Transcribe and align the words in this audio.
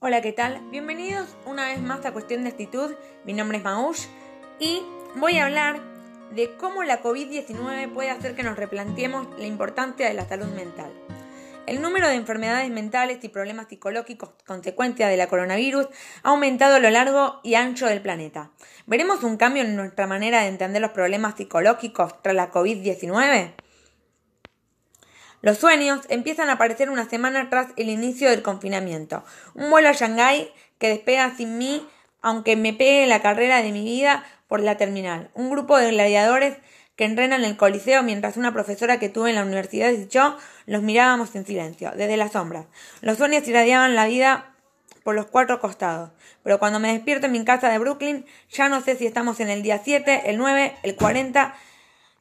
Hola, 0.00 0.20
¿qué 0.20 0.32
tal? 0.32 0.60
Bienvenidos 0.70 1.36
una 1.44 1.64
vez 1.64 1.80
más 1.80 2.06
a 2.06 2.12
Cuestión 2.12 2.44
de 2.44 2.50
Actitud. 2.50 2.92
Mi 3.24 3.32
nombre 3.32 3.58
es 3.58 3.64
Maush 3.64 4.06
y 4.60 4.80
voy 5.16 5.38
a 5.38 5.46
hablar 5.46 5.80
de 6.30 6.54
cómo 6.56 6.84
la 6.84 7.02
COVID-19 7.02 7.92
puede 7.92 8.10
hacer 8.10 8.36
que 8.36 8.44
nos 8.44 8.56
replanteemos 8.56 9.26
la 9.40 9.46
importancia 9.46 10.06
de 10.06 10.14
la 10.14 10.24
salud 10.24 10.46
mental. 10.54 10.92
El 11.66 11.82
número 11.82 12.06
de 12.06 12.14
enfermedades 12.14 12.70
mentales 12.70 13.24
y 13.24 13.28
problemas 13.28 13.66
psicológicos 13.68 14.30
consecuencia 14.46 15.08
de 15.08 15.16
la 15.16 15.26
coronavirus 15.26 15.88
ha 16.22 16.28
aumentado 16.28 16.76
a 16.76 16.78
lo 16.78 16.90
largo 16.90 17.40
y 17.42 17.56
ancho 17.56 17.86
del 17.86 18.00
planeta. 18.00 18.52
¿Veremos 18.86 19.24
un 19.24 19.36
cambio 19.36 19.64
en 19.64 19.74
nuestra 19.74 20.06
manera 20.06 20.42
de 20.42 20.46
entender 20.46 20.80
los 20.80 20.92
problemas 20.92 21.34
psicológicos 21.36 22.22
tras 22.22 22.36
la 22.36 22.52
COVID-19? 22.52 23.52
Los 25.48 25.56
sueños 25.56 26.00
empiezan 26.10 26.50
a 26.50 26.52
aparecer 26.52 26.90
una 26.90 27.08
semana 27.08 27.48
tras 27.48 27.68
el 27.78 27.88
inicio 27.88 28.28
del 28.28 28.42
confinamiento. 28.42 29.24
Un 29.54 29.70
vuelo 29.70 29.88
a 29.88 29.92
Shanghái 29.92 30.52
que 30.76 30.90
despega 30.90 31.34
sin 31.34 31.56
mí, 31.56 31.88
aunque 32.20 32.54
me 32.54 32.74
pegue 32.74 33.06
la 33.06 33.22
carrera 33.22 33.62
de 33.62 33.72
mi 33.72 33.82
vida 33.82 34.26
por 34.46 34.60
la 34.60 34.76
terminal. 34.76 35.30
Un 35.32 35.48
grupo 35.48 35.78
de 35.78 35.90
gladiadores 35.90 36.58
que 36.96 37.06
entrenan 37.06 37.44
en 37.44 37.48
el 37.48 37.56
coliseo 37.56 38.02
mientras 38.02 38.36
una 38.36 38.52
profesora 38.52 38.98
que 38.98 39.08
tuve 39.08 39.30
en 39.30 39.36
la 39.36 39.42
universidad 39.42 39.90
y 39.90 40.06
yo 40.08 40.36
los 40.66 40.82
mirábamos 40.82 41.34
en 41.34 41.46
silencio, 41.46 41.92
desde 41.96 42.18
las 42.18 42.32
sombras. 42.32 42.66
Los 43.00 43.16
sueños 43.16 43.48
irradiaban 43.48 43.94
la 43.94 44.06
vida 44.06 44.54
por 45.02 45.14
los 45.14 45.28
cuatro 45.28 45.60
costados. 45.60 46.10
Pero 46.42 46.58
cuando 46.58 46.78
me 46.78 46.92
despierto 46.92 47.24
en 47.24 47.32
mi 47.32 47.42
casa 47.42 47.70
de 47.70 47.78
Brooklyn, 47.78 48.26
ya 48.50 48.68
no 48.68 48.82
sé 48.82 48.96
si 48.96 49.06
estamos 49.06 49.40
en 49.40 49.48
el 49.48 49.62
día 49.62 49.80
7, 49.82 50.24
el 50.26 50.36
9, 50.36 50.76
el 50.82 50.94
40 50.94 51.54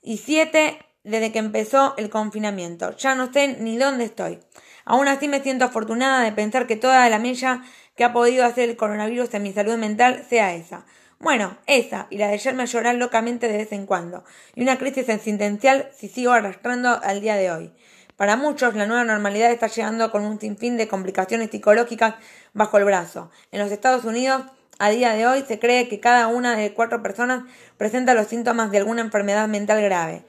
y 0.01 0.19
7 0.19 0.79
desde 1.07 1.31
que 1.31 1.39
empezó 1.39 1.95
el 1.97 2.09
confinamiento. 2.09 2.95
Ya 2.97 3.15
no 3.15 3.31
sé 3.31 3.57
ni 3.59 3.77
dónde 3.77 4.03
estoy. 4.03 4.39
Aún 4.85 5.07
así 5.07 5.27
me 5.27 5.41
siento 5.41 5.65
afortunada 5.65 6.23
de 6.23 6.33
pensar 6.33 6.67
que 6.67 6.75
toda 6.75 7.09
la 7.09 7.17
mella 7.17 7.63
que 7.95 8.03
ha 8.03 8.13
podido 8.13 8.45
hacer 8.45 8.69
el 8.69 8.77
coronavirus 8.77 9.33
en 9.33 9.43
mi 9.43 9.53
salud 9.53 9.77
mental 9.77 10.25
sea 10.29 10.53
esa. 10.53 10.85
Bueno, 11.19 11.57
esa 11.65 12.07
y 12.09 12.17
la 12.17 12.27
de 12.27 12.35
echarme 12.35 12.63
a 12.63 12.67
llorar 12.67 12.95
locamente 12.95 13.47
de 13.47 13.57
vez 13.57 13.71
en 13.71 13.87
cuando, 13.87 14.23
y 14.53 14.61
una 14.61 14.77
crisis 14.77 15.09
existencial 15.09 15.89
si 15.97 16.09
sigo 16.09 16.31
arrastrando 16.31 17.01
al 17.01 17.21
día 17.21 17.35
de 17.37 17.51
hoy. 17.51 17.73
Para 18.17 18.35
muchos, 18.35 18.75
la 18.75 18.85
nueva 18.85 19.03
normalidad 19.03 19.51
está 19.51 19.67
llegando 19.67 20.11
con 20.11 20.23
un 20.23 20.39
sinfín 20.39 20.77
de 20.77 20.87
complicaciones 20.87 21.49
psicológicas 21.49 22.15
bajo 22.53 22.77
el 22.77 22.85
brazo. 22.85 23.31
En 23.51 23.59
los 23.59 23.71
Estados 23.71 24.05
Unidos, 24.05 24.43
a 24.77 24.89
día 24.89 25.13
de 25.13 25.25
hoy, 25.25 25.43
se 25.47 25.57
cree 25.57 25.87
que 25.87 25.99
cada 25.99 26.27
una 26.27 26.55
de 26.55 26.73
cuatro 26.73 27.01
personas 27.01 27.43
presenta 27.77 28.13
los 28.13 28.27
síntomas 28.27 28.71
de 28.71 28.79
alguna 28.79 29.01
enfermedad 29.01 29.47
mental 29.47 29.81
grave 29.81 30.23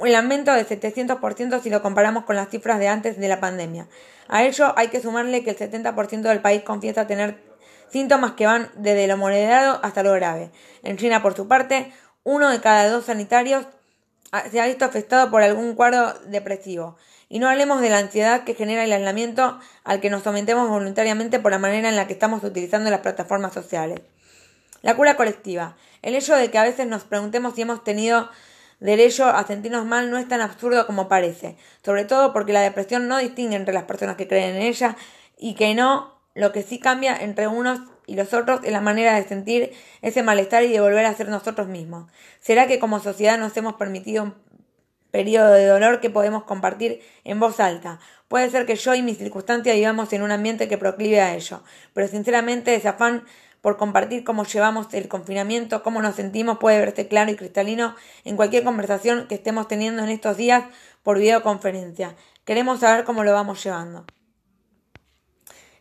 un 0.00 0.14
aumento 0.14 0.52
de 0.52 0.66
700% 0.66 1.60
si 1.62 1.70
lo 1.70 1.82
comparamos 1.82 2.24
con 2.24 2.36
las 2.36 2.48
cifras 2.48 2.78
de 2.78 2.88
antes 2.88 3.18
de 3.18 3.28
la 3.28 3.40
pandemia. 3.40 3.86
A 4.28 4.44
ello 4.44 4.72
hay 4.76 4.88
que 4.88 5.00
sumarle 5.00 5.44
que 5.44 5.50
el 5.50 5.58
70% 5.58 6.22
del 6.22 6.40
país 6.40 6.62
confiesa 6.62 7.06
tener 7.06 7.42
síntomas 7.90 8.32
que 8.32 8.46
van 8.46 8.70
desde 8.76 9.06
lo 9.06 9.16
moderado 9.16 9.80
hasta 9.82 10.02
lo 10.02 10.12
grave. 10.12 10.50
En 10.82 10.96
China, 10.96 11.22
por 11.22 11.36
su 11.36 11.48
parte, 11.48 11.92
uno 12.24 12.50
de 12.50 12.60
cada 12.60 12.88
dos 12.88 13.06
sanitarios 13.06 13.66
se 14.50 14.60
ha 14.60 14.66
visto 14.66 14.84
afectado 14.84 15.30
por 15.30 15.42
algún 15.42 15.74
cuadro 15.74 16.14
depresivo. 16.26 16.96
Y 17.28 17.38
no 17.38 17.48
hablemos 17.48 17.80
de 17.80 17.90
la 17.90 17.98
ansiedad 17.98 18.44
que 18.44 18.54
genera 18.54 18.84
el 18.84 18.92
aislamiento 18.92 19.58
al 19.84 20.00
que 20.00 20.10
nos 20.10 20.22
sometemos 20.22 20.68
voluntariamente 20.68 21.38
por 21.40 21.52
la 21.52 21.58
manera 21.58 21.88
en 21.88 21.96
la 21.96 22.06
que 22.06 22.12
estamos 22.12 22.42
utilizando 22.42 22.90
las 22.90 23.00
plataformas 23.00 23.52
sociales. 23.52 24.00
La 24.82 24.96
cura 24.96 25.16
colectiva. 25.16 25.76
El 26.02 26.14
hecho 26.14 26.34
de 26.34 26.50
que 26.50 26.58
a 26.58 26.64
veces 26.64 26.86
nos 26.86 27.04
preguntemos 27.04 27.54
si 27.54 27.62
hemos 27.62 27.84
tenido 27.84 28.30
derecho 28.80 29.26
a 29.26 29.46
sentirnos 29.46 29.84
mal 29.84 30.10
no 30.10 30.18
es 30.18 30.26
tan 30.26 30.40
absurdo 30.40 30.86
como 30.86 31.08
parece, 31.08 31.56
sobre 31.84 32.04
todo 32.04 32.32
porque 32.32 32.52
la 32.52 32.62
depresión 32.62 33.08
no 33.08 33.18
distingue 33.18 33.56
entre 33.56 33.74
las 33.74 33.84
personas 33.84 34.16
que 34.16 34.26
creen 34.26 34.56
en 34.56 34.62
ella 34.62 34.96
y 35.38 35.54
que 35.54 35.74
no, 35.74 36.18
lo 36.34 36.52
que 36.52 36.62
sí 36.62 36.78
cambia 36.78 37.16
entre 37.16 37.46
unos 37.46 37.80
y 38.06 38.16
los 38.16 38.34
otros 38.34 38.60
es 38.64 38.72
la 38.72 38.80
manera 38.80 39.14
de 39.14 39.22
sentir 39.22 39.72
ese 40.02 40.22
malestar 40.22 40.64
y 40.64 40.72
de 40.72 40.80
volver 40.80 41.06
a 41.06 41.14
ser 41.14 41.28
nosotros 41.28 41.68
mismos. 41.68 42.10
¿Será 42.40 42.66
que 42.66 42.80
como 42.80 42.98
sociedad 42.98 43.38
nos 43.38 43.56
hemos 43.56 43.74
permitido 43.74 44.24
un 44.24 44.34
periodo 45.12 45.52
de 45.52 45.66
dolor 45.66 46.00
que 46.00 46.10
podemos 46.10 46.44
compartir 46.44 47.02
en 47.22 47.38
voz 47.38 47.60
alta? 47.60 48.00
Puede 48.26 48.50
ser 48.50 48.66
que 48.66 48.76
yo 48.76 48.94
y 48.94 49.02
mis 49.02 49.18
circunstancias 49.18 49.76
vivamos 49.76 50.12
en 50.12 50.22
un 50.22 50.32
ambiente 50.32 50.68
que 50.68 50.78
proclive 50.78 51.20
a 51.20 51.34
ello, 51.34 51.62
pero 51.92 52.08
sinceramente 52.08 52.74
ese 52.74 52.88
afán 52.88 53.24
por 53.60 53.76
compartir 53.76 54.24
cómo 54.24 54.44
llevamos 54.44 54.92
el 54.94 55.08
confinamiento, 55.08 55.82
cómo 55.82 56.00
nos 56.02 56.16
sentimos, 56.16 56.58
puede 56.58 56.78
verse 56.78 57.08
claro 57.08 57.30
y 57.30 57.36
cristalino 57.36 57.94
en 58.24 58.36
cualquier 58.36 58.64
conversación 58.64 59.26
que 59.28 59.34
estemos 59.34 59.68
teniendo 59.68 60.02
en 60.02 60.10
estos 60.10 60.36
días 60.36 60.64
por 61.02 61.18
videoconferencia. 61.18 62.16
Queremos 62.44 62.80
saber 62.80 63.04
cómo 63.04 63.24
lo 63.24 63.32
vamos 63.32 63.62
llevando. 63.62 64.06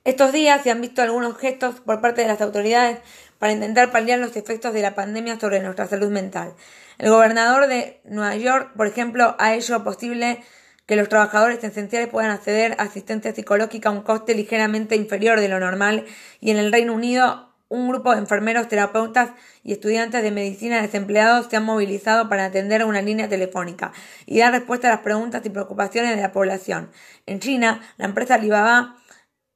Estos 0.03 0.31
días 0.31 0.63
se 0.63 0.71
han 0.71 0.81
visto 0.81 1.01
algunos 1.01 1.37
gestos 1.37 1.81
por 1.81 2.01
parte 2.01 2.21
de 2.21 2.27
las 2.27 2.41
autoridades 2.41 2.99
para 3.37 3.53
intentar 3.53 3.91
paliar 3.91 4.19
los 4.19 4.35
efectos 4.35 4.73
de 4.73 4.81
la 4.81 4.95
pandemia 4.95 5.39
sobre 5.39 5.59
nuestra 5.59 5.87
salud 5.87 6.09
mental. 6.09 6.55
El 6.97 7.09
gobernador 7.09 7.67
de 7.67 8.01
Nueva 8.05 8.35
York, 8.35 8.73
por 8.75 8.87
ejemplo, 8.87 9.35
ha 9.39 9.53
hecho 9.55 9.83
posible 9.83 10.43
que 10.85 10.95
los 10.95 11.09
trabajadores 11.09 11.63
esenciales 11.63 12.09
puedan 12.09 12.31
acceder 12.31 12.75
a 12.79 12.83
asistencia 12.83 13.33
psicológica 13.33 13.89
a 13.89 13.91
un 13.91 14.01
coste 14.01 14.33
ligeramente 14.33 14.95
inferior 14.95 15.39
de 15.39 15.47
lo 15.47 15.59
normal 15.59 16.05
y 16.39 16.51
en 16.51 16.57
el 16.57 16.71
Reino 16.71 16.93
Unido 16.93 17.48
un 17.69 17.87
grupo 17.87 18.11
de 18.11 18.19
enfermeros, 18.19 18.67
terapeutas 18.67 19.29
y 19.63 19.71
estudiantes 19.71 20.23
de 20.23 20.31
medicina 20.31 20.81
desempleados 20.81 21.47
se 21.49 21.55
han 21.55 21.65
movilizado 21.65 22.27
para 22.27 22.45
atender 22.45 22.83
una 22.83 23.01
línea 23.01 23.29
telefónica 23.29 23.93
y 24.25 24.39
dar 24.39 24.51
respuesta 24.51 24.87
a 24.87 24.91
las 24.91 25.01
preguntas 25.01 25.45
y 25.45 25.49
preocupaciones 25.49 26.15
de 26.15 26.21
la 26.21 26.31
población. 26.31 26.91
En 27.27 27.39
China, 27.39 27.81
la 27.97 28.05
empresa 28.05 28.35
Alibaba, 28.35 28.95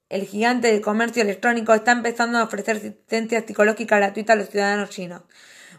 el 0.09 0.25
gigante 0.25 0.71
del 0.71 0.81
comercio 0.81 1.23
electrónico, 1.23 1.73
está 1.73 1.91
empezando 1.91 2.37
a 2.37 2.43
ofrecer 2.43 2.77
asistencia 2.77 3.41
psicológica 3.45 3.97
gratuita 3.97 4.33
a 4.33 4.35
los 4.35 4.49
ciudadanos 4.49 4.91
chinos. 4.91 5.23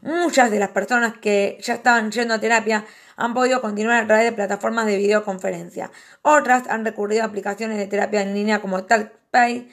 Muchas 0.03 0.51
de 0.51 0.59
las 0.59 0.71
personas 0.71 1.17
que 1.17 1.57
ya 1.63 1.75
estaban 1.75 2.11
yendo 2.11 2.35
a 2.35 2.41
terapia 2.41 2.85
han 3.17 3.33
podido 3.33 3.63
continuar 3.63 4.03
a 4.03 4.07
través 4.07 4.25
de 4.25 4.33
plataformas 4.33 4.87
de 4.87 4.99
videoconferencia. 4.99 5.93
Otras 6.23 6.69
han 6.69 6.85
recurrido 6.85 7.23
a 7.23 7.27
aplicaciones 7.27 7.79
de 7.79 7.87
terapia 7.87 8.23
en 8.23 8.35
línea 8.35 8.61
como 8.61 8.85
TalkPay 8.85 9.71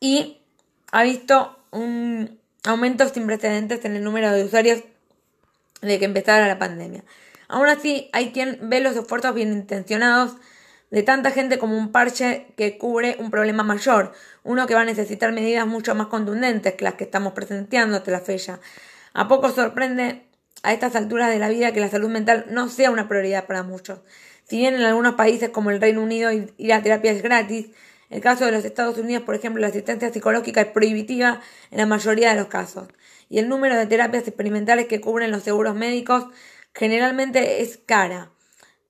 y 0.00 0.39
ha 0.90 1.02
visto 1.02 1.58
un 1.70 2.38
aumento 2.64 3.08
sin 3.08 3.26
precedentes 3.26 3.84
en 3.84 3.96
el 3.96 4.04
número 4.04 4.32
de 4.32 4.44
usuarios 4.44 4.82
de 5.82 5.98
que 5.98 6.04
empezara 6.04 6.46
la 6.46 6.58
pandemia. 6.58 7.04
Aún 7.48 7.66
así, 7.66 8.08
hay 8.12 8.32
quien 8.32 8.58
ve 8.62 8.80
los 8.80 8.96
esfuerzos 8.96 9.34
bien 9.34 9.52
intencionados 9.52 10.36
de 10.90 11.02
tanta 11.02 11.30
gente 11.30 11.58
como 11.58 11.78
un 11.78 11.92
parche 11.92 12.48
que 12.56 12.76
cubre 12.76 13.16
un 13.18 13.30
problema 13.30 13.62
mayor, 13.62 14.12
uno 14.42 14.66
que 14.66 14.74
va 14.74 14.82
a 14.82 14.84
necesitar 14.84 15.32
medidas 15.32 15.66
mucho 15.66 15.94
más 15.94 16.08
contundentes 16.08 16.74
que 16.74 16.84
las 16.84 16.94
que 16.94 17.04
estamos 17.04 17.32
presenciando 17.32 17.96
hasta 17.96 18.10
la 18.10 18.20
fecha. 18.20 18.60
A 19.12 19.28
poco 19.28 19.50
sorprende 19.50 20.22
a 20.62 20.72
estas 20.72 20.96
alturas 20.96 21.30
de 21.30 21.38
la 21.38 21.48
vida 21.48 21.72
que 21.72 21.80
la 21.80 21.88
salud 21.88 22.08
mental 22.08 22.46
no 22.50 22.68
sea 22.68 22.90
una 22.90 23.08
prioridad 23.08 23.46
para 23.46 23.62
muchos. 23.62 24.00
Si 24.44 24.58
bien 24.58 24.74
en 24.74 24.82
algunos 24.82 25.14
países 25.14 25.50
como 25.50 25.70
el 25.70 25.80
Reino 25.80 26.02
Unido 26.02 26.30
ir 26.32 26.72
a 26.72 26.82
terapia 26.82 27.12
es 27.12 27.22
gratis, 27.22 27.68
en 28.10 28.16
el 28.16 28.22
caso 28.22 28.44
de 28.44 28.50
los 28.50 28.64
Estados 28.64 28.98
Unidos, 28.98 29.22
por 29.22 29.36
ejemplo, 29.36 29.60
la 29.60 29.68
asistencia 29.68 30.12
psicológica 30.12 30.60
es 30.60 30.66
prohibitiva 30.66 31.40
en 31.70 31.78
la 31.78 31.86
mayoría 31.86 32.30
de 32.30 32.40
los 32.40 32.48
casos. 32.48 32.88
Y 33.28 33.38
el 33.38 33.48
número 33.48 33.76
de 33.76 33.86
terapias 33.86 34.26
experimentales 34.26 34.88
que 34.88 35.00
cubren 35.00 35.30
los 35.30 35.44
seguros 35.44 35.76
médicos 35.76 36.26
generalmente 36.74 37.62
es 37.62 37.78
cara. 37.78 38.32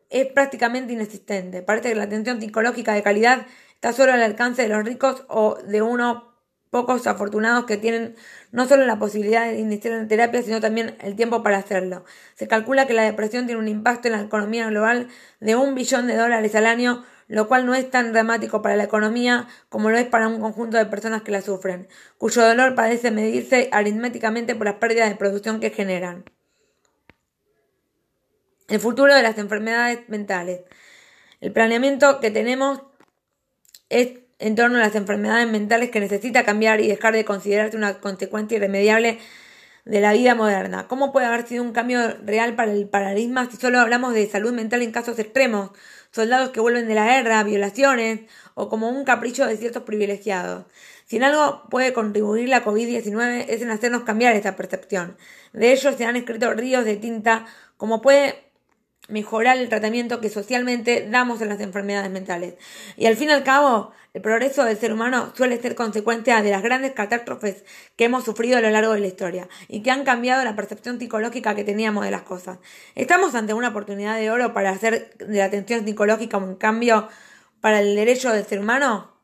Es 0.08 0.26
prácticamente 0.26 0.94
inexistente. 0.94 1.60
Parece 1.60 1.90
que 1.90 1.96
la 1.96 2.04
atención 2.04 2.40
psicológica 2.40 2.94
de 2.94 3.02
calidad 3.02 3.46
está 3.74 3.92
solo 3.92 4.14
al 4.14 4.22
alcance 4.22 4.62
de 4.62 4.68
los 4.68 4.84
ricos 4.84 5.24
o 5.28 5.56
de 5.66 5.82
unos 5.82 6.22
pocos 6.70 7.06
afortunados 7.06 7.66
que 7.66 7.76
tienen 7.76 8.16
no 8.52 8.66
solo 8.66 8.86
la 8.86 8.98
posibilidad 8.98 9.50
de 9.50 9.58
iniciar 9.58 9.94
en 9.94 10.08
terapia, 10.08 10.42
sino 10.42 10.60
también 10.60 10.96
el 11.00 11.14
tiempo 11.16 11.42
para 11.42 11.58
hacerlo. 11.58 12.04
Se 12.36 12.48
calcula 12.48 12.86
que 12.86 12.94
la 12.94 13.02
depresión 13.02 13.46
tiene 13.46 13.60
un 13.60 13.68
impacto 13.68 14.08
en 14.08 14.12
la 14.12 14.22
economía 14.22 14.68
global 14.68 15.08
de 15.40 15.56
un 15.56 15.74
billón 15.74 16.06
de 16.06 16.16
dólares 16.16 16.54
al 16.54 16.66
año, 16.66 17.04
lo 17.30 17.46
cual 17.46 17.64
no 17.64 17.76
es 17.76 17.88
tan 17.88 18.12
dramático 18.12 18.60
para 18.60 18.74
la 18.74 18.84
economía 18.84 19.46
como 19.68 19.88
lo 19.90 19.96
es 19.96 20.06
para 20.06 20.26
un 20.26 20.40
conjunto 20.40 20.76
de 20.76 20.86
personas 20.86 21.22
que 21.22 21.30
la 21.30 21.42
sufren, 21.42 21.88
cuyo 22.18 22.42
dolor 22.42 22.74
parece 22.74 23.12
medirse 23.12 23.68
aritméticamente 23.70 24.56
por 24.56 24.66
las 24.66 24.74
pérdidas 24.74 25.08
de 25.08 25.14
producción 25.14 25.60
que 25.60 25.70
generan. 25.70 26.24
El 28.66 28.80
futuro 28.80 29.14
de 29.14 29.22
las 29.22 29.38
enfermedades 29.38 30.00
mentales. 30.08 30.62
El 31.40 31.52
planeamiento 31.52 32.18
que 32.18 32.32
tenemos 32.32 32.82
es 33.90 34.18
en 34.40 34.56
torno 34.56 34.78
a 34.78 34.80
las 34.80 34.96
enfermedades 34.96 35.48
mentales 35.48 35.90
que 35.90 36.00
necesita 36.00 36.44
cambiar 36.44 36.80
y 36.80 36.88
dejar 36.88 37.14
de 37.14 37.24
considerarse 37.24 37.76
una 37.76 38.00
consecuencia 38.00 38.56
irremediable 38.56 39.20
de 39.84 40.00
la 40.00 40.12
vida 40.12 40.34
moderna. 40.34 40.88
¿Cómo 40.88 41.12
puede 41.12 41.26
haber 41.26 41.46
sido 41.46 41.62
un 41.62 41.72
cambio 41.72 42.16
real 42.24 42.56
para 42.56 42.72
el 42.72 42.88
paradigma 42.88 43.48
si 43.48 43.56
solo 43.56 43.78
hablamos 43.78 44.14
de 44.14 44.26
salud 44.26 44.52
mental 44.52 44.82
en 44.82 44.90
casos 44.90 45.18
extremos, 45.20 45.70
soldados 46.12 46.50
que 46.50 46.60
vuelven 46.60 46.88
de 46.88 46.94
la 46.94 47.06
guerra, 47.06 47.42
violaciones 47.44 48.20
o 48.54 48.68
como 48.68 48.88
un 48.88 49.04
capricho 49.04 49.46
de 49.46 49.56
ciertos 49.56 49.84
privilegiados? 49.84 50.66
Si 51.06 51.16
en 51.16 51.24
algo 51.24 51.64
puede 51.70 51.92
contribuir 51.92 52.48
la 52.48 52.64
COVID-19 52.64 53.46
es 53.48 53.62
en 53.62 53.70
hacernos 53.70 54.04
cambiar 54.04 54.34
esta 54.36 54.56
percepción. 54.56 55.16
De 55.52 55.72
ello 55.72 55.92
se 55.96 56.04
han 56.04 56.16
escrito 56.16 56.52
ríos 56.54 56.84
de 56.84 56.96
tinta 56.96 57.46
como 57.76 58.00
puede 58.00 58.49
mejorar 59.10 59.58
el 59.58 59.68
tratamiento 59.68 60.20
que 60.20 60.30
socialmente 60.30 61.06
damos 61.10 61.42
a 61.42 61.46
las 61.46 61.60
enfermedades 61.60 62.10
mentales. 62.10 62.54
Y 62.96 63.06
al 63.06 63.16
fin 63.16 63.28
y 63.28 63.32
al 63.32 63.44
cabo, 63.44 63.92
el 64.12 64.22
progreso 64.22 64.64
del 64.64 64.76
ser 64.76 64.92
humano 64.92 65.32
suele 65.36 65.60
ser 65.60 65.74
consecuencia 65.74 66.42
de 66.42 66.50
las 66.50 66.62
grandes 66.62 66.92
catástrofes 66.92 67.64
que 67.96 68.04
hemos 68.04 68.24
sufrido 68.24 68.58
a 68.58 68.60
lo 68.60 68.70
largo 68.70 68.92
de 68.92 69.00
la 69.00 69.06
historia 69.06 69.48
y 69.68 69.82
que 69.82 69.90
han 69.90 70.04
cambiado 70.04 70.44
la 70.44 70.56
percepción 70.56 70.98
psicológica 70.98 71.54
que 71.54 71.64
teníamos 71.64 72.04
de 72.04 72.10
las 72.10 72.22
cosas. 72.22 72.58
Estamos 72.94 73.34
ante 73.34 73.54
una 73.54 73.68
oportunidad 73.68 74.16
de 74.16 74.30
oro 74.30 74.52
para 74.52 74.70
hacer 74.70 75.14
de 75.18 75.38
la 75.38 75.44
atención 75.44 75.84
psicológica 75.84 76.38
un 76.38 76.56
cambio 76.56 77.08
para 77.60 77.80
el 77.80 77.94
derecho 77.94 78.32
del 78.32 78.44
ser 78.44 78.60
humano. 78.60 79.19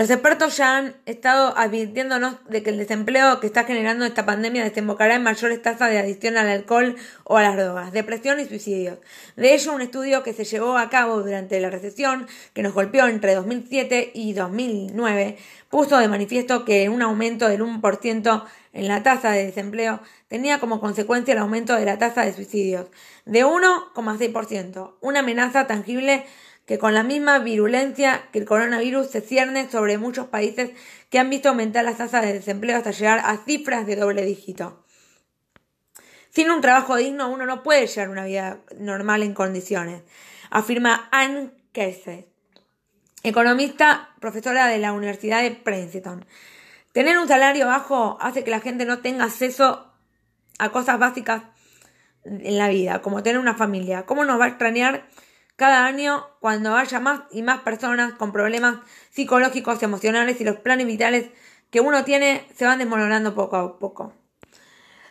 Los 0.00 0.08
expertos 0.08 0.56
ya 0.56 0.78
han 0.78 0.96
estado 1.04 1.52
advirtiéndonos 1.58 2.36
de 2.48 2.62
que 2.62 2.70
el 2.70 2.78
desempleo 2.78 3.38
que 3.38 3.46
está 3.46 3.64
generando 3.64 4.06
esta 4.06 4.24
pandemia 4.24 4.64
desembocará 4.64 5.16
en 5.16 5.22
mayores 5.22 5.60
tasas 5.60 5.90
de 5.90 5.98
adicción 5.98 6.38
al 6.38 6.48
alcohol 6.48 6.96
o 7.24 7.36
a 7.36 7.42
las 7.42 7.54
drogas, 7.54 7.92
depresión 7.92 8.40
y 8.40 8.46
suicidios. 8.46 8.96
De 9.36 9.52
ello, 9.52 9.74
un 9.74 9.82
estudio 9.82 10.22
que 10.22 10.32
se 10.32 10.44
llevó 10.44 10.78
a 10.78 10.88
cabo 10.88 11.20
durante 11.20 11.60
la 11.60 11.68
recesión, 11.68 12.26
que 12.54 12.62
nos 12.62 12.72
golpeó 12.72 13.08
entre 13.08 13.34
2007 13.34 14.12
y 14.14 14.32
2009, 14.32 15.36
puso 15.68 15.98
de 15.98 16.08
manifiesto 16.08 16.64
que 16.64 16.88
un 16.88 17.02
aumento 17.02 17.46
del 17.46 17.60
1% 17.60 18.44
en 18.72 18.88
la 18.88 19.02
tasa 19.02 19.32
de 19.32 19.44
desempleo 19.44 20.00
tenía 20.28 20.60
como 20.60 20.80
consecuencia 20.80 21.32
el 21.32 21.40
aumento 21.40 21.76
de 21.76 21.84
la 21.84 21.98
tasa 21.98 22.24
de 22.24 22.32
suicidios 22.32 22.86
de 23.26 23.44
1,6%, 23.44 24.94
una 25.00 25.20
amenaza 25.20 25.66
tangible 25.66 26.24
que 26.66 26.78
con 26.78 26.94
la 26.94 27.02
misma 27.02 27.38
virulencia 27.38 28.28
que 28.32 28.38
el 28.38 28.44
coronavirus 28.44 29.10
se 29.10 29.20
cierne 29.20 29.68
sobre 29.70 29.98
muchos 29.98 30.26
países 30.28 30.70
que 31.08 31.18
han 31.18 31.30
visto 31.30 31.48
aumentar 31.48 31.84
las 31.84 31.98
tasas 31.98 32.24
de 32.24 32.32
desempleo 32.32 32.76
hasta 32.76 32.92
llegar 32.92 33.20
a 33.24 33.38
cifras 33.38 33.86
de 33.86 33.96
doble 33.96 34.24
dígito. 34.24 34.84
Sin 36.30 36.50
un 36.50 36.60
trabajo 36.60 36.96
digno 36.96 37.28
uno 37.28 37.44
no 37.44 37.62
puede 37.62 37.86
llevar 37.86 38.08
una 38.08 38.24
vida 38.24 38.60
normal 38.78 39.22
en 39.22 39.34
condiciones, 39.34 40.02
afirma 40.50 41.08
Anne 41.10 41.50
Kesse, 41.72 42.28
economista, 43.22 44.10
profesora 44.20 44.66
de 44.66 44.78
la 44.78 44.92
Universidad 44.92 45.42
de 45.42 45.50
Princeton. 45.50 46.24
Tener 46.92 47.18
un 47.18 47.28
salario 47.28 47.66
bajo 47.66 48.16
hace 48.20 48.44
que 48.44 48.50
la 48.50 48.60
gente 48.60 48.84
no 48.84 49.00
tenga 49.00 49.24
acceso 49.24 49.92
a 50.58 50.70
cosas 50.70 50.98
básicas 50.98 51.42
en 52.24 52.58
la 52.58 52.68
vida, 52.68 53.02
como 53.02 53.22
tener 53.22 53.40
una 53.40 53.54
familia. 53.54 54.04
¿Cómo 54.06 54.24
nos 54.24 54.40
va 54.40 54.44
a 54.44 54.48
extrañar 54.48 55.06
cada 55.60 55.84
año 55.84 56.26
cuando 56.40 56.74
haya 56.74 57.00
más 57.00 57.20
y 57.30 57.42
más 57.42 57.60
personas 57.60 58.14
con 58.14 58.32
problemas 58.32 58.76
psicológicos 59.10 59.82
emocionales 59.82 60.40
y 60.40 60.44
los 60.44 60.56
planes 60.56 60.86
vitales 60.86 61.26
que 61.70 61.80
uno 61.80 62.02
tiene 62.02 62.46
se 62.56 62.64
van 62.64 62.78
desmoronando 62.78 63.34
poco 63.34 63.56
a 63.56 63.78
poco. 63.78 64.14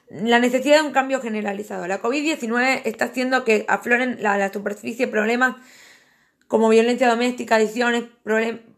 La 0.10 0.40
necesidad 0.40 0.78
de 0.78 0.88
un 0.88 0.92
cambio 0.92 1.22
generalizado. 1.22 1.86
La 1.86 2.02
COVID-19 2.02 2.82
está 2.86 3.06
haciendo 3.06 3.44
que 3.44 3.64
afloren 3.68 4.24
la, 4.24 4.40
la 4.40 4.52
superficie 4.52 5.08
problemas 5.08 5.56
como 6.50 6.68
violencia 6.68 7.08
doméstica, 7.08 7.56
adicciones, 7.58 8.06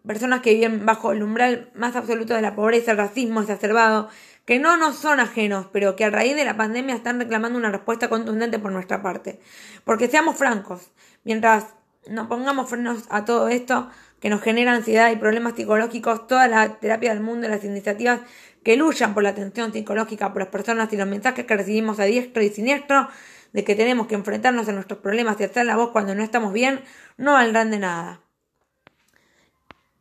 personas 0.06 0.42
que 0.42 0.54
viven 0.54 0.86
bajo 0.86 1.14
el 1.14 1.24
umbral 1.24 1.72
más 1.74 1.96
absoluto 1.96 2.34
de 2.34 2.42
la 2.42 2.54
pobreza, 2.54 2.92
el 2.92 2.98
racismo 2.98 3.40
exacerbado, 3.40 4.10
que 4.44 4.60
no 4.60 4.76
nos 4.76 4.98
son 4.98 5.22
ajenos, 5.22 5.68
pero 5.72 5.96
que 5.96 6.04
a 6.04 6.10
raíz 6.10 6.36
de 6.36 6.44
la 6.44 6.58
pandemia 6.58 6.94
están 6.94 7.18
reclamando 7.18 7.58
una 7.58 7.72
respuesta 7.72 8.10
contundente 8.10 8.60
por 8.60 8.74
nuestra 8.74 9.02
parte. 9.02 9.40
Porque 9.86 10.10
seamos 10.10 10.36
francos, 10.36 10.92
mientras 11.24 11.68
nos 12.10 12.28
pongamos 12.28 12.70
frenos 12.70 13.06
a 13.10 13.24
todo 13.24 13.48
esto 13.48 13.90
que 14.20 14.30
nos 14.30 14.42
genera 14.42 14.74
ansiedad 14.74 15.10
y 15.10 15.16
problemas 15.16 15.54
psicológicos, 15.56 16.28
toda 16.28 16.50
la 16.50 16.78
terapia 16.78 17.14
del 17.14 17.24
mundo 17.24 17.48
y 17.48 17.52
las 17.52 17.64
iniciativas 17.64 18.20
que 18.64 18.76
luchan 18.76 19.14
por 19.14 19.24
la 19.24 19.30
atención 19.30 19.72
psicológica 19.72 20.34
por 20.34 20.42
las 20.42 20.52
personas 20.52 20.92
y 20.92 20.98
los 20.98 21.08
mensajes 21.08 21.46
que 21.46 21.56
recibimos 21.56 22.02
a 22.02 22.04
diestro 22.04 22.44
y 22.44 22.50
siniestro 22.50 23.08
de 23.54 23.64
que 23.64 23.76
tenemos 23.76 24.08
que 24.08 24.16
enfrentarnos 24.16 24.68
a 24.68 24.72
nuestros 24.72 25.00
problemas 25.00 25.40
y 25.40 25.44
hacer 25.44 25.66
la 25.66 25.76
voz 25.76 25.92
cuando 25.92 26.16
no 26.16 26.24
estamos 26.24 26.54
bien, 26.54 26.82
no 27.18 27.34
valdrán 27.34 27.72
de 27.72 27.80
nada. 27.80 28.22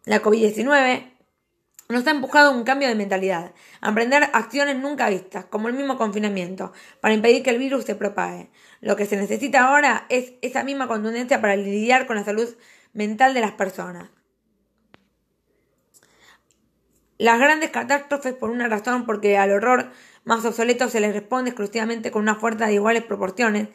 La 0.04 0.22
COVID-19 0.22 1.10
nos 1.90 2.06
ha 2.06 2.10
empujado 2.10 2.50
a 2.50 2.54
un 2.54 2.64
cambio 2.64 2.88
de 2.88 2.94
mentalidad, 2.94 3.52
a 3.80 3.88
emprender 3.88 4.30
acciones 4.32 4.76
nunca 4.76 5.10
vistas, 5.10 5.44
como 5.46 5.68
el 5.68 5.74
mismo 5.74 5.98
confinamiento, 5.98 6.72
para 7.00 7.14
impedir 7.14 7.42
que 7.42 7.50
el 7.50 7.58
virus 7.58 7.84
se 7.84 7.96
propague. 7.96 8.50
Lo 8.80 8.96
que 8.96 9.06
se 9.06 9.16
necesita 9.16 9.66
ahora 9.66 10.06
es 10.08 10.34
esa 10.40 10.62
misma 10.62 10.88
contundencia 10.88 11.40
para 11.40 11.56
lidiar 11.56 12.06
con 12.06 12.16
la 12.16 12.24
salud 12.24 12.48
mental 12.92 13.34
de 13.34 13.40
las 13.40 13.52
personas. 13.52 14.10
Las 17.18 17.38
grandes 17.38 17.70
catástrofes 17.70 18.34
por 18.34 18.50
una 18.50 18.68
razón, 18.68 19.04
porque 19.04 19.36
al 19.36 19.50
horror 19.50 19.90
más 20.24 20.44
obsoleto 20.44 20.88
se 20.88 21.00
les 21.00 21.14
responde 21.14 21.50
exclusivamente 21.50 22.10
con 22.10 22.22
una 22.22 22.34
fuerza 22.34 22.66
de 22.66 22.74
iguales 22.74 23.04
proporciones. 23.04 23.68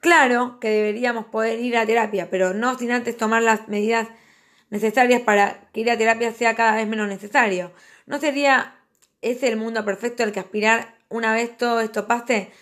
Claro 0.00 0.58
que 0.60 0.68
deberíamos 0.68 1.26
poder 1.26 1.58
ir 1.60 1.76
a 1.76 1.86
terapia, 1.86 2.28
pero 2.30 2.54
no 2.54 2.78
sin 2.78 2.92
antes 2.92 3.16
tomar 3.16 3.42
las 3.42 3.68
medidas 3.68 4.08
necesarias 4.70 5.22
para 5.22 5.68
que 5.72 5.80
ir 5.80 5.90
a 5.90 5.98
terapia 5.98 6.32
sea 6.32 6.54
cada 6.54 6.76
vez 6.76 6.86
menos 6.86 7.08
necesario. 7.08 7.72
¿No 8.06 8.18
sería 8.18 8.76
ese 9.22 9.48
el 9.48 9.56
mundo 9.56 9.84
perfecto 9.84 10.22
al 10.22 10.32
que 10.32 10.40
aspirar 10.40 10.94
una 11.08 11.32
vez 11.32 11.56
todo 11.56 11.80
esto 11.80 12.06
pase? 12.06 12.52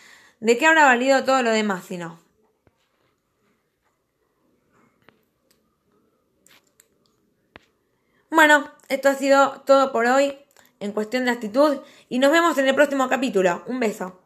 ¿De 0.40 0.56
qué 0.56 0.66
habrá 0.66 0.84
valido 0.84 1.24
todo 1.24 1.42
lo 1.42 1.50
demás 1.50 1.84
si 1.84 1.96
no? 1.96 2.20
Bueno, 8.30 8.68
esto 8.88 9.08
ha 9.08 9.14
sido 9.14 9.62
todo 9.62 9.92
por 9.92 10.06
hoy 10.06 10.36
en 10.80 10.92
cuestión 10.92 11.24
de 11.24 11.30
actitud 11.30 11.78
y 12.08 12.18
nos 12.18 12.30
vemos 12.30 12.58
en 12.58 12.68
el 12.68 12.74
próximo 12.74 13.08
capítulo. 13.08 13.62
Un 13.66 13.80
beso. 13.80 14.23